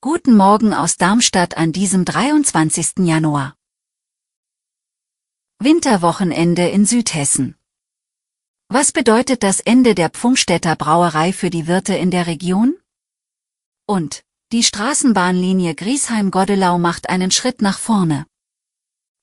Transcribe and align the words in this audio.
Guten 0.00 0.36
Morgen 0.36 0.72
aus 0.72 0.96
Darmstadt 0.96 1.56
an 1.56 1.72
diesem 1.72 2.04
23. 2.04 2.98
Januar. 2.98 3.56
Winterwochenende 5.58 6.68
in 6.68 6.86
Südhessen. 6.86 7.56
Was 8.68 8.92
bedeutet 8.92 9.42
das 9.42 9.58
Ende 9.58 9.96
der 9.96 10.10
Pfungstädter 10.10 10.76
Brauerei 10.76 11.32
für 11.32 11.50
die 11.50 11.66
Wirte 11.66 11.96
in 11.96 12.12
der 12.12 12.28
Region? 12.28 12.76
Und, 13.86 14.22
die 14.52 14.62
Straßenbahnlinie 14.62 15.74
Griesheim-Godelau 15.74 16.78
macht 16.78 17.08
einen 17.08 17.32
Schritt 17.32 17.62
nach 17.62 17.80
vorne. 17.80 18.26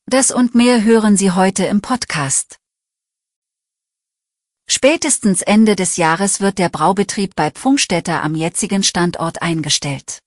Das 0.05 0.31
und 0.31 0.53
mehr 0.53 0.83
hören 0.83 1.15
Sie 1.15 1.31
heute 1.31 1.63
im 1.65 1.79
Podcast. 1.79 2.59
Spätestens 4.69 5.41
Ende 5.41 5.75
des 5.75 5.95
Jahres 5.95 6.41
wird 6.41 6.57
der 6.57 6.69
Braubetrieb 6.69 7.35
bei 7.35 7.51
Pfungstädter 7.51 8.21
am 8.21 8.35
jetzigen 8.35 8.83
Standort 8.83 9.41
eingestellt. 9.41 10.19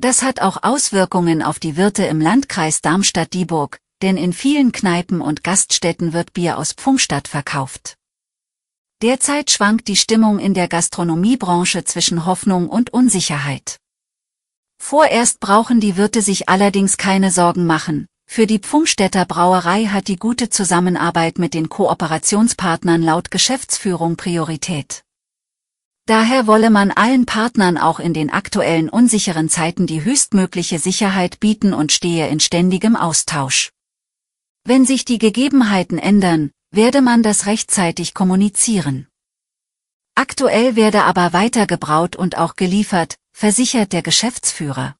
Das 0.00 0.22
hat 0.22 0.40
auch 0.40 0.62
Auswirkungen 0.62 1.42
auf 1.42 1.58
die 1.58 1.76
Wirte 1.76 2.04
im 2.04 2.20
Landkreis 2.20 2.80
Darmstadt-Dieburg, 2.80 3.78
denn 4.02 4.16
in 4.16 4.32
vielen 4.32 4.72
Kneipen 4.72 5.20
und 5.20 5.44
Gaststätten 5.44 6.12
wird 6.12 6.32
Bier 6.32 6.58
aus 6.58 6.72
Pfungstadt 6.72 7.28
verkauft. 7.28 7.96
Derzeit 9.02 9.50
schwankt 9.50 9.88
die 9.88 9.96
Stimmung 9.96 10.38
in 10.38 10.54
der 10.54 10.66
Gastronomiebranche 10.66 11.84
zwischen 11.84 12.24
Hoffnung 12.24 12.68
und 12.70 12.90
Unsicherheit. 12.94 13.78
Vorerst 14.82 15.40
brauchen 15.40 15.80
die 15.80 15.96
Wirte 15.96 16.22
sich 16.22 16.48
allerdings 16.48 16.96
keine 16.96 17.30
Sorgen 17.30 17.66
machen, 17.66 18.06
für 18.26 18.46
die 18.46 18.58
Pfungstädter 18.58 19.24
Brauerei 19.26 19.86
hat 19.86 20.08
die 20.08 20.16
gute 20.16 20.50
Zusammenarbeit 20.50 21.38
mit 21.38 21.54
den 21.54 21.68
Kooperationspartnern 21.68 23.02
laut 23.02 23.30
Geschäftsführung 23.30 24.16
Priorität. 24.16 25.04
Daher 26.06 26.46
wolle 26.46 26.68
man 26.68 26.90
allen 26.90 27.24
Partnern 27.24 27.78
auch 27.78 27.98
in 27.98 28.12
den 28.12 28.30
aktuellen 28.30 28.90
unsicheren 28.90 29.48
Zeiten 29.48 29.86
die 29.86 30.04
höchstmögliche 30.04 30.78
Sicherheit 30.78 31.40
bieten 31.40 31.72
und 31.72 31.92
stehe 31.92 32.28
in 32.28 32.40
ständigem 32.40 32.96
Austausch. 32.96 33.70
Wenn 34.64 34.84
sich 34.84 35.04
die 35.04 35.18
Gegebenheiten 35.18 35.98
ändern, 35.98 36.50
werde 36.70 37.00
man 37.00 37.22
das 37.22 37.46
rechtzeitig 37.46 38.12
kommunizieren. 38.12 39.06
Aktuell 40.14 40.76
werde 40.76 41.04
aber 41.04 41.32
weiter 41.32 41.66
gebraut 41.66 42.16
und 42.16 42.36
auch 42.36 42.56
geliefert, 42.56 43.16
versichert 43.32 43.92
der 43.92 44.02
Geschäftsführer. 44.02 44.96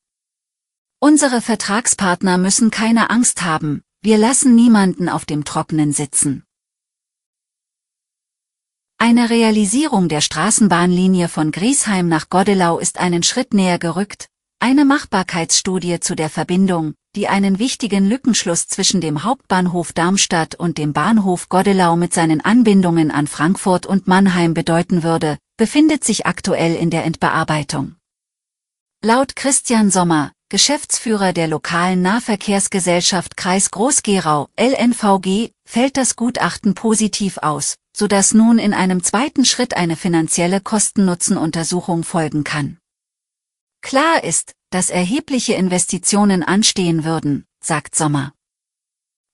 Unsere 1.00 1.40
Vertragspartner 1.40 2.38
müssen 2.38 2.70
keine 2.70 3.10
Angst 3.10 3.42
haben, 3.42 3.82
wir 4.00 4.18
lassen 4.18 4.54
niemanden 4.54 5.08
auf 5.08 5.24
dem 5.24 5.44
Trockenen 5.44 5.92
sitzen. 5.92 6.44
Eine 8.98 9.28
Realisierung 9.28 10.08
der 10.08 10.20
Straßenbahnlinie 10.20 11.28
von 11.28 11.50
Griesheim 11.50 12.08
nach 12.08 12.30
Godelau 12.30 12.78
ist 12.78 12.98
einen 12.98 13.22
Schritt 13.22 13.52
näher 13.52 13.78
gerückt, 13.78 14.28
eine 14.60 14.86
Machbarkeitsstudie 14.86 16.00
zu 16.00 16.14
der 16.14 16.30
Verbindung, 16.30 16.94
die 17.14 17.28
einen 17.28 17.58
wichtigen 17.58 18.08
Lückenschluss 18.08 18.66
zwischen 18.66 19.00
dem 19.00 19.22
Hauptbahnhof 19.22 19.92
Darmstadt 19.92 20.54
und 20.54 20.78
dem 20.78 20.92
Bahnhof 20.92 21.48
Godelau 21.48 21.96
mit 21.96 22.14
seinen 22.14 22.40
Anbindungen 22.40 23.10
an 23.10 23.26
Frankfurt 23.26 23.84
und 23.84 24.08
Mannheim 24.08 24.54
bedeuten 24.54 25.02
würde, 25.02 25.38
befindet 25.56 26.02
sich 26.02 26.24
aktuell 26.24 26.74
in 26.74 26.90
der 26.90 27.04
Endbearbeitung. 27.04 27.96
Laut 29.02 29.36
Christian 29.36 29.90
Sommer, 29.90 30.32
Geschäftsführer 30.54 31.32
der 31.32 31.48
lokalen 31.48 32.00
Nahverkehrsgesellschaft 32.00 33.36
Kreis 33.36 33.72
Groß-Gerau, 33.72 34.46
LNVG, 34.56 35.50
fällt 35.64 35.96
das 35.96 36.14
Gutachten 36.14 36.76
positiv 36.76 37.38
aus, 37.38 37.74
so 37.92 38.06
dass 38.06 38.34
nun 38.34 38.60
in 38.60 38.72
einem 38.72 39.02
zweiten 39.02 39.44
Schritt 39.44 39.76
eine 39.76 39.96
finanzielle 39.96 40.60
Kosten-Nutzen-Untersuchung 40.60 42.04
folgen 42.04 42.44
kann. 42.44 42.78
Klar 43.82 44.22
ist, 44.22 44.52
dass 44.70 44.90
erhebliche 44.90 45.54
Investitionen 45.54 46.44
anstehen 46.44 47.02
würden, 47.02 47.46
sagt 47.60 47.96
Sommer. 47.96 48.32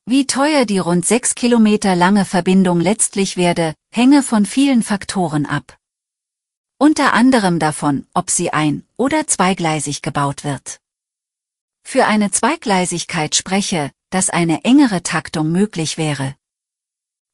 Wie 0.06 0.26
teuer 0.26 0.64
die 0.64 0.78
rund 0.78 1.04
sechs 1.04 1.34
Kilometer 1.34 1.96
lange 1.96 2.24
Verbindung 2.24 2.80
letztlich 2.80 3.36
werde, 3.36 3.74
hänge 3.92 4.22
von 4.22 4.46
vielen 4.46 4.82
Faktoren 4.82 5.44
ab. 5.44 5.76
Unter 6.78 7.12
anderem 7.12 7.58
davon, 7.58 8.06
ob 8.14 8.30
sie 8.30 8.54
ein- 8.54 8.86
oder 8.96 9.26
zweigleisig 9.26 10.00
gebaut 10.00 10.44
wird 10.44 10.79
für 11.82 12.06
eine 12.06 12.30
Zweigleisigkeit 12.30 13.34
spreche, 13.34 13.90
dass 14.10 14.30
eine 14.30 14.64
engere 14.64 15.02
Taktung 15.02 15.50
möglich 15.52 15.98
wäre. 15.98 16.34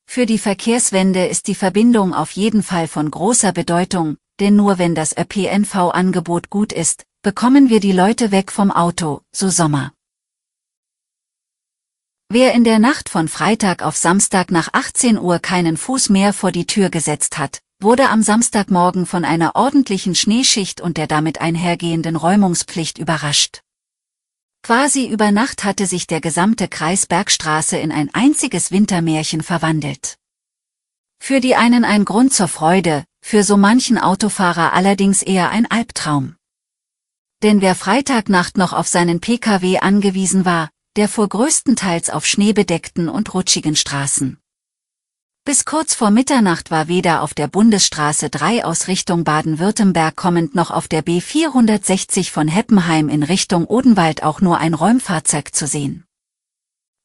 Für 0.07 0.27
die 0.27 0.39
Verkehrswende 0.39 1.27
ist 1.27 1.49
die 1.49 1.55
Verbindung 1.55 2.15
auf 2.15 2.31
jeden 2.33 2.63
Fall 2.63 2.89
von 2.89 3.11
großer 3.11 3.53
Bedeutung, 3.53 4.17
denn 4.41 4.57
nur 4.57 4.79
wenn 4.79 4.95
das 4.95 5.17
ÖPNV-Angebot 5.17 6.51
gut 6.51 6.73
ist, 6.73 7.05
bekommen 7.23 7.71
wir 7.71 7.81
die 7.81 7.93
Leute 7.93 8.31
weg 8.31 8.53
vom 8.53 8.71
Auto, 8.71 9.23
so 9.33 9.49
Sommer. 9.49 9.93
Wer 12.29 12.55
in 12.55 12.65
der 12.65 12.79
Nacht 12.79 13.09
von 13.09 13.29
Freitag 13.29 13.83
auf 13.83 13.97
Samstag 13.97 14.51
nach 14.51 14.69
18 14.73 15.19
Uhr 15.19 15.39
keinen 15.39 15.77
Fuß 15.77 16.09
mehr 16.09 16.33
vor 16.33 16.51
die 16.51 16.67
Tür 16.67 16.91
gesetzt 16.91 17.39
hat, 17.39 17.61
wurde 17.81 18.09
am 18.09 18.23
Samstagmorgen 18.23 19.07
von 19.07 19.25
einer 19.25 19.55
ordentlichen 19.55 20.15
Schneeschicht 20.15 20.81
und 20.81 20.97
der 20.97 21.07
damit 21.07 21.41
einhergehenden 21.41 22.17
Räumungspflicht 22.17 22.99
überrascht. 22.99 23.61
Quasi 24.67 25.07
über 25.07 25.31
Nacht 25.31 25.63
hatte 25.63 25.87
sich 25.87 26.09
der 26.09 26.21
gesamte 26.21 26.67
Kreis 26.67 27.07
Bergstraße 27.07 27.77
in 27.77 27.93
ein 27.93 28.13
einziges 28.13 28.73
Wintermärchen 28.73 29.45
verwandelt. 29.45 30.17
Für 31.21 31.39
die 31.39 31.55
einen 31.55 31.85
ein 31.85 32.05
Grund 32.05 32.35
zur 32.35 32.49
Freude, 32.49 33.05
für 33.23 33.45
so 33.45 33.57
manchen 33.57 33.97
Autofahrer 33.97 34.73
allerdings 34.73 35.23
eher 35.23 35.51
ein 35.51 35.71
Albtraum. 35.71 36.35
Denn 37.45 37.61
wer 37.61 37.77
Freitagnacht 37.77 38.59
noch 38.59 38.73
auf 38.73 38.89
seinen 38.89 39.21
Pkw 39.21 39.79
angewiesen 39.79 40.45
war, 40.45 40.69
der 40.97 41.09
fuhr 41.09 41.29
größtenteils 41.29 42.11
auf 42.11 42.27
schneebedeckten 42.27 43.09
und 43.09 43.35
rutschigen 43.35 43.77
Straßen. 43.77 44.41
Bis 45.47 45.65
kurz 45.65 45.95
vor 45.95 46.11
Mitternacht 46.11 46.73
war 46.73 46.89
weder 46.89 47.23
auf 47.23 47.33
der 47.33 47.47
Bundesstraße 47.47 48.31
3 48.31 48.65
aus 48.65 48.89
Richtung 48.89 49.23
Baden-Württemberg 49.23 50.17
kommend 50.17 50.57
noch 50.57 50.73
auf 50.73 50.89
der 50.89 51.05
B460 51.05 52.33
von 52.33 52.49
Heppenheim 52.49 53.09
in 53.09 53.23
Richtung 53.23 53.65
Odenwald 53.65 54.25
auch 54.25 54.41
nur 54.41 54.59
ein 54.59 54.75
Räumfahrzeug 54.75 55.55
zu 55.55 55.69
sehen. 55.69 56.05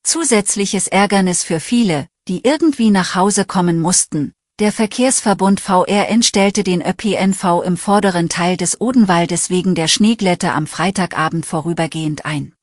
Zusätzliches 0.01 0.87
Ärgernis 0.87 1.43
für 1.43 1.59
viele, 1.59 2.07
die 2.27 2.43
irgendwie 2.43 2.89
nach 2.89 3.13
Hause 3.13 3.45
kommen 3.45 3.79
mussten. 3.79 4.33
Der 4.57 4.71
Verkehrsverbund 4.71 5.59
VRN 5.59 6.23
stellte 6.23 6.63
den 6.63 6.81
ÖPNV 6.81 7.61
im 7.63 7.77
vorderen 7.77 8.27
Teil 8.27 8.57
des 8.57 8.81
Odenwaldes 8.81 9.51
wegen 9.51 9.75
der 9.75 9.87
Schneeglätte 9.87 10.53
am 10.53 10.65
Freitagabend 10.65 11.45
vorübergehend 11.45 12.25
ein. 12.25 12.55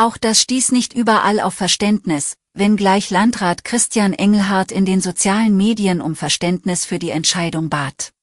Auch 0.00 0.16
das 0.16 0.40
stieß 0.40 0.72
nicht 0.72 0.94
überall 0.94 1.40
auf 1.40 1.52
Verständnis, 1.52 2.38
wenngleich 2.54 3.10
Landrat 3.10 3.64
Christian 3.64 4.14
Engelhardt 4.14 4.72
in 4.72 4.86
den 4.86 5.02
sozialen 5.02 5.58
Medien 5.58 6.00
um 6.00 6.16
Verständnis 6.16 6.86
für 6.86 6.98
die 6.98 7.10
Entscheidung 7.10 7.68
bat. 7.68 8.14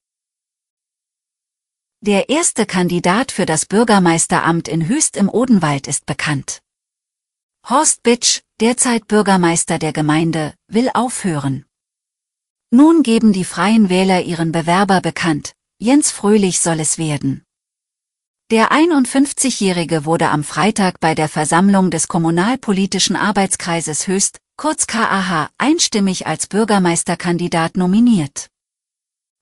Der 2.02 2.30
erste 2.30 2.66
Kandidat 2.66 3.32
für 3.32 3.46
das 3.46 3.68
Bürgermeisteramt 3.68 4.68
in 4.68 4.88
Hüst 4.90 5.18
im 5.18 5.30
Odenwald 5.30 5.88
ist 5.88 6.08
bekannt. 6.08 6.64
Horst 7.70 8.02
Bitsch, 8.02 8.42
derzeit 8.60 9.08
Bürgermeister 9.08 9.78
der 9.78 9.94
Gemeinde, 9.94 10.56
will 10.68 10.90
aufhören. 10.96 11.64
Nun 12.72 13.04
geben 13.04 13.34
die 13.34 13.46
Freien 13.46 13.90
Wähler 13.90 14.24
ihren 14.24 14.52
Bewerber 14.52 15.00
bekannt, 15.00 15.54
Jens 15.78 16.10
Fröhlich 16.10 16.60
soll 16.60 16.80
es 16.80 16.98
werden. 16.98 17.44
Der 18.50 18.72
51-Jährige 18.72 20.06
wurde 20.06 20.30
am 20.30 20.42
Freitag 20.42 21.02
bei 21.02 21.16
der 21.16 21.28
Versammlung 21.28 21.92
des 21.92 22.08
Kommunalpolitischen 22.08 23.18
Arbeitskreises 23.18 24.08
Höchst, 24.08 24.40
kurz 24.56 24.88
KAH, 24.88 25.50
einstimmig 25.58 26.28
als 26.28 26.48
Bürgermeisterkandidat 26.48 27.76
nominiert. 27.76 28.48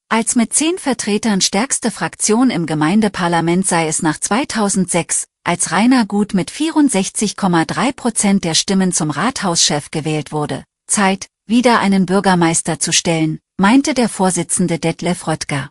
Als 0.10 0.36
mit 0.36 0.54
zehn 0.54 0.80
Vertretern 0.80 1.42
stärkste 1.42 1.92
Fraktion 1.92 2.50
im 2.50 2.66
Gemeindeparlament 2.66 3.68
sei 3.68 3.88
es 3.88 4.02
nach 4.02 4.20
2006, 4.20 5.28
als 5.44 5.72
Rainer 5.72 6.08
Gut 6.08 6.34
mit 6.34 6.50
64,3 6.50 7.94
Prozent 7.94 8.44
der 8.44 8.56
Stimmen 8.56 8.92
zum 8.92 9.12
Rathauschef 9.12 9.92
gewählt 9.92 10.32
wurde, 10.32 10.64
Zeit, 10.88 11.28
wieder 11.46 11.80
einen 11.80 12.08
Bürgermeister 12.08 12.80
zu 12.80 12.92
stellen, 12.92 13.38
meinte 13.58 13.94
der 13.94 14.10
Vorsitzende 14.10 14.80
Detlef 14.80 15.28
Röttger. 15.28 15.70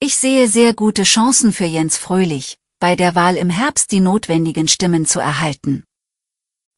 Ich 0.00 0.16
sehe 0.16 0.46
sehr 0.46 0.74
gute 0.74 1.02
Chancen 1.02 1.52
für 1.52 1.64
Jens 1.64 1.96
Fröhlich, 1.96 2.56
bei 2.78 2.94
der 2.94 3.16
Wahl 3.16 3.36
im 3.36 3.50
Herbst 3.50 3.90
die 3.90 3.98
notwendigen 3.98 4.68
Stimmen 4.68 5.06
zu 5.06 5.18
erhalten. 5.18 5.82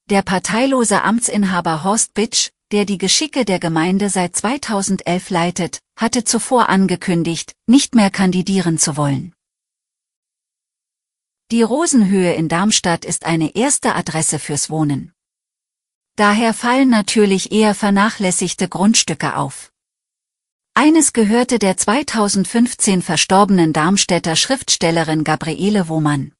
Der 0.08 0.22
parteilose 0.22 1.02
Amtsinhaber 1.02 1.84
Horst 1.84 2.14
Bitsch, 2.14 2.48
der 2.72 2.86
die 2.86 2.96
Geschicke 2.96 3.44
der 3.44 3.58
Gemeinde 3.58 4.08
seit 4.08 4.36
2011 4.36 5.28
leitet, 5.28 5.80
hatte 5.98 6.24
zuvor 6.24 6.70
angekündigt, 6.70 7.52
nicht 7.66 7.94
mehr 7.94 8.10
kandidieren 8.10 8.78
zu 8.78 8.96
wollen. 8.96 9.34
Die 11.50 11.62
Rosenhöhe 11.62 12.32
in 12.32 12.48
Darmstadt 12.48 13.04
ist 13.04 13.26
eine 13.26 13.54
erste 13.54 13.96
Adresse 13.96 14.38
fürs 14.38 14.70
Wohnen. 14.70 15.12
Daher 16.16 16.54
fallen 16.54 16.88
natürlich 16.88 17.52
eher 17.52 17.74
vernachlässigte 17.74 18.66
Grundstücke 18.66 19.36
auf. 19.36 19.70
Eines 20.82 21.12
gehörte 21.12 21.58
der 21.58 21.76
2015 21.76 23.02
verstorbenen 23.02 23.74
Darmstädter 23.74 24.34
Schriftstellerin 24.34 25.24
Gabriele 25.24 25.88
Wohmann. 25.90 26.32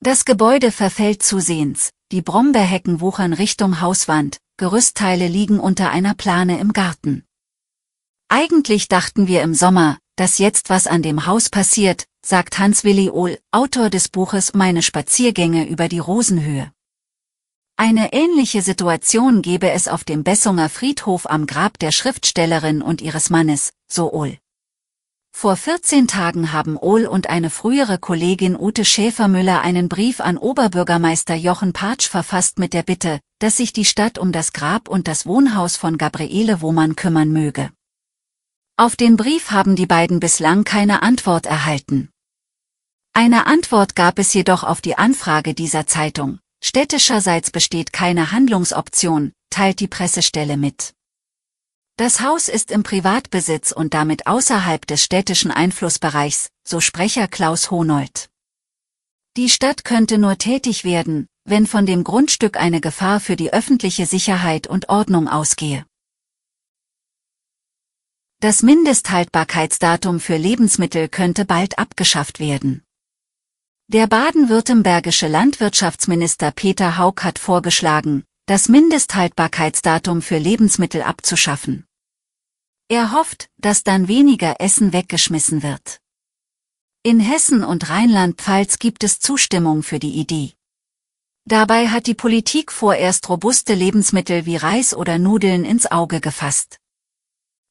Das 0.00 0.24
Gebäude 0.24 0.72
verfällt 0.72 1.22
zusehends, 1.22 1.90
die 2.10 2.22
Brombeerhecken 2.22 3.02
wuchern 3.02 3.34
Richtung 3.34 3.82
Hauswand, 3.82 4.38
Gerüstteile 4.56 5.28
liegen 5.28 5.60
unter 5.60 5.90
einer 5.90 6.14
Plane 6.14 6.58
im 6.58 6.72
Garten. 6.72 7.26
Eigentlich 8.30 8.88
dachten 8.88 9.26
wir 9.26 9.42
im 9.42 9.52
Sommer, 9.52 9.98
dass 10.16 10.38
jetzt 10.38 10.70
was 10.70 10.86
an 10.86 11.02
dem 11.02 11.26
Haus 11.26 11.50
passiert, 11.50 12.06
sagt 12.24 12.58
Hans-Willi 12.58 13.10
Ohl, 13.10 13.38
Autor 13.50 13.90
des 13.90 14.08
Buches 14.08 14.54
Meine 14.54 14.80
Spaziergänge 14.80 15.68
über 15.68 15.88
die 15.88 15.98
Rosenhöhe. 15.98 16.72
Eine 17.76 18.12
ähnliche 18.12 18.62
Situation 18.62 19.42
gebe 19.42 19.70
es 19.70 19.88
auf 19.88 20.04
dem 20.04 20.22
Bessunger 20.22 20.68
Friedhof 20.68 21.28
am 21.28 21.46
Grab 21.46 21.76
der 21.80 21.90
Schriftstellerin 21.90 22.82
und 22.82 23.02
ihres 23.02 23.30
Mannes, 23.30 23.72
so 23.88 24.12
Ohl. 24.12 24.38
Vor 25.36 25.56
14 25.56 26.06
Tagen 26.06 26.52
haben 26.52 26.76
Ohl 26.76 27.06
und 27.06 27.28
eine 27.28 27.50
frühere 27.50 27.98
Kollegin 27.98 28.56
Ute 28.56 28.84
Schäfermüller 28.84 29.62
einen 29.62 29.88
Brief 29.88 30.20
an 30.20 30.38
Oberbürgermeister 30.38 31.34
Jochen 31.34 31.72
Patsch 31.72 32.08
verfasst 32.08 32.60
mit 32.60 32.74
der 32.74 32.84
Bitte, 32.84 33.18
dass 33.40 33.56
sich 33.56 33.72
die 33.72 33.84
Stadt 33.84 34.18
um 34.18 34.30
das 34.30 34.52
Grab 34.52 34.88
und 34.88 35.08
das 35.08 35.26
Wohnhaus 35.26 35.76
von 35.76 35.98
Gabriele 35.98 36.60
Wohmann 36.60 36.94
kümmern 36.94 37.32
möge. 37.32 37.70
Auf 38.76 38.94
den 38.94 39.16
Brief 39.16 39.50
haben 39.50 39.74
die 39.74 39.86
beiden 39.86 40.20
bislang 40.20 40.62
keine 40.62 41.02
Antwort 41.02 41.46
erhalten. 41.46 42.10
Eine 43.12 43.46
Antwort 43.46 43.96
gab 43.96 44.20
es 44.20 44.32
jedoch 44.32 44.62
auf 44.62 44.80
die 44.80 44.96
Anfrage 44.96 45.54
dieser 45.54 45.88
Zeitung. 45.88 46.38
Städtischerseits 46.66 47.50
besteht 47.50 47.92
keine 47.92 48.32
Handlungsoption, 48.32 49.32
teilt 49.50 49.80
die 49.80 49.86
Pressestelle 49.86 50.56
mit. 50.56 50.94
Das 51.98 52.22
Haus 52.22 52.48
ist 52.48 52.70
im 52.70 52.82
Privatbesitz 52.82 53.70
und 53.70 53.92
damit 53.92 54.26
außerhalb 54.26 54.86
des 54.86 55.04
städtischen 55.04 55.50
Einflussbereichs, 55.50 56.48
so 56.66 56.80
Sprecher 56.80 57.28
Klaus 57.28 57.70
Honold. 57.70 58.30
Die 59.36 59.50
Stadt 59.50 59.84
könnte 59.84 60.16
nur 60.16 60.38
tätig 60.38 60.84
werden, 60.84 61.26
wenn 61.44 61.66
von 61.66 61.84
dem 61.84 62.02
Grundstück 62.02 62.56
eine 62.56 62.80
Gefahr 62.80 63.20
für 63.20 63.36
die 63.36 63.52
öffentliche 63.52 64.06
Sicherheit 64.06 64.66
und 64.66 64.88
Ordnung 64.88 65.28
ausgehe. 65.28 65.84
Das 68.40 68.62
Mindesthaltbarkeitsdatum 68.62 70.18
für 70.18 70.38
Lebensmittel 70.38 71.10
könnte 71.10 71.44
bald 71.44 71.78
abgeschafft 71.78 72.40
werden. 72.40 72.83
Der 73.88 74.06
baden-württembergische 74.06 75.28
Landwirtschaftsminister 75.28 76.50
Peter 76.52 76.96
Haug 76.96 77.22
hat 77.22 77.38
vorgeschlagen, 77.38 78.24
das 78.46 78.70
Mindesthaltbarkeitsdatum 78.70 80.22
für 80.22 80.38
Lebensmittel 80.38 81.02
abzuschaffen. 81.02 81.84
Er 82.88 83.12
hofft, 83.12 83.50
dass 83.58 83.84
dann 83.84 84.08
weniger 84.08 84.56
Essen 84.58 84.94
weggeschmissen 84.94 85.62
wird. 85.62 86.00
In 87.02 87.20
Hessen 87.20 87.62
und 87.62 87.90
Rheinland-Pfalz 87.90 88.78
gibt 88.78 89.04
es 89.04 89.20
Zustimmung 89.20 89.82
für 89.82 89.98
die 89.98 90.14
Idee. 90.14 90.54
Dabei 91.44 91.88
hat 91.88 92.06
die 92.06 92.14
Politik 92.14 92.72
vorerst 92.72 93.28
robuste 93.28 93.74
Lebensmittel 93.74 94.46
wie 94.46 94.56
Reis 94.56 94.94
oder 94.94 95.18
Nudeln 95.18 95.66
ins 95.66 95.90
Auge 95.92 96.22
gefasst. 96.22 96.78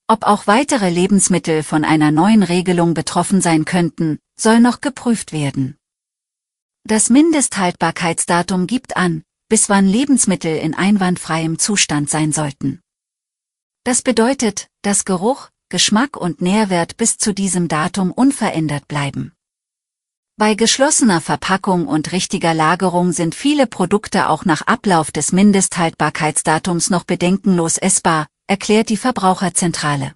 Ob 0.07 0.27
auch 0.27 0.45
weitere 0.45 0.91
Lebensmittel 0.91 1.63
von 1.63 1.83
einer 1.83 2.11
neuen 2.11 2.43
Regelung 2.43 2.93
betroffen 2.93 3.41
sein 3.41 3.65
könnten, 3.65 4.19
soll 4.39 4.59
noch 4.59 4.79
geprüft 4.79 5.33
werden. 5.33 5.75
Das 6.85 7.09
Mindesthaltbarkeitsdatum 7.09 8.67
gibt 8.67 8.97
an, 8.97 9.23
bis 9.47 9.69
wann 9.69 9.87
Lebensmittel 9.87 10.57
in 10.57 10.73
einwandfreiem 10.73 11.57
Zustand 11.57 12.09
sein 12.09 12.33
sollten. 12.33 12.81
Das 13.85 14.01
bedeutet, 14.01 14.67
dass 14.81 15.05
Geruch, 15.05 15.47
Geschmack 15.69 16.17
und 16.17 16.41
Nährwert 16.41 16.97
bis 16.97 17.17
zu 17.17 17.33
diesem 17.33 17.69
Datum 17.69 18.11
unverändert 18.11 18.89
bleiben. 18.89 19.31
Bei 20.35 20.55
geschlossener 20.55 21.21
Verpackung 21.21 21.87
und 21.87 22.11
richtiger 22.11 22.53
Lagerung 22.53 23.13
sind 23.13 23.33
viele 23.33 23.65
Produkte 23.65 24.27
auch 24.27 24.43
nach 24.43 24.63
Ablauf 24.63 25.09
des 25.09 25.31
Mindesthaltbarkeitsdatums 25.31 26.89
noch 26.89 27.05
bedenkenlos 27.05 27.77
essbar, 27.77 28.27
erklärt 28.47 28.89
die 28.89 28.97
Verbraucherzentrale. 28.97 30.15